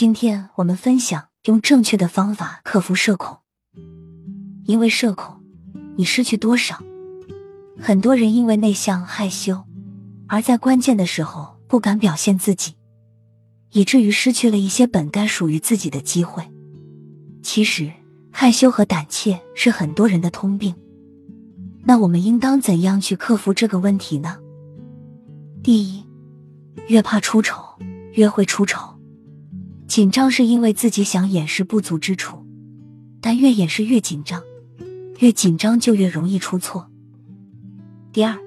[0.00, 3.36] 今天我们分享用正确的方法克服社恐。
[4.64, 5.42] 因为社恐，
[5.98, 6.82] 你失去多少？
[7.78, 9.62] 很多人因为内向害羞，
[10.26, 12.76] 而在关键的时候不敢表现自己，
[13.72, 16.50] 以至于失去了一些本该属于自己的机会。
[17.42, 17.92] 其实，
[18.32, 20.74] 害羞和胆怯是很多人的通病。
[21.84, 24.38] 那我们应当怎样去克服这个问题呢？
[25.62, 26.02] 第一，
[26.88, 27.62] 越怕出丑，
[28.14, 28.98] 越会出丑。
[29.90, 32.46] 紧张是因为自己想掩饰不足之处，
[33.20, 34.40] 但越掩饰越紧张，
[35.18, 36.88] 越紧张就越容易出错。
[38.12, 38.38] 第二，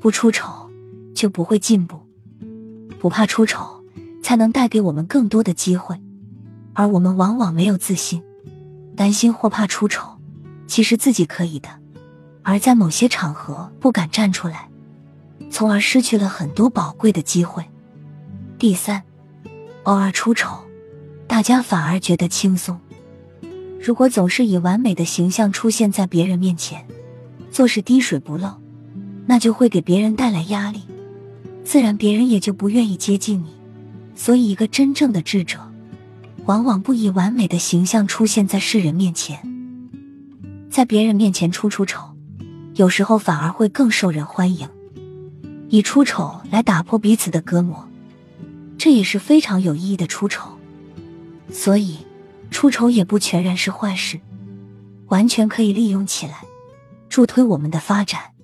[0.00, 0.70] 不出丑
[1.14, 1.98] 就不会进步，
[2.98, 3.84] 不怕出丑
[4.22, 6.00] 才能带给我们更多的机会，
[6.72, 8.22] 而我们往往没有自信，
[8.96, 10.16] 担心或怕出丑，
[10.66, 11.68] 其实自己可以的，
[12.42, 14.70] 而在某些场合不敢站出来，
[15.50, 17.62] 从而失去了很多宝贵的机会。
[18.58, 19.02] 第三。
[19.86, 20.64] 偶尔出丑，
[21.28, 22.76] 大家反而觉得轻松。
[23.80, 26.84] 如果总是以完美的形象出现在别人面前，
[27.52, 28.56] 做事滴水不漏，
[29.26, 30.82] 那就会给别人带来压力，
[31.62, 33.54] 自然别人也就不愿意接近你。
[34.16, 35.60] 所以，一个真正的智者，
[36.46, 39.38] 往往不以完美的形象出现在世人面前，
[40.68, 42.02] 在别人面前出出丑，
[42.74, 44.68] 有时候反而会更受人欢迎，
[45.68, 47.88] 以出丑来打破彼此的隔膜。
[48.86, 50.48] 这也是非常有意义的出丑，
[51.50, 52.06] 所以
[52.52, 54.20] 出丑也不全然是坏事，
[55.08, 56.44] 完全可以利用起来，
[57.08, 58.35] 助推我们的发展。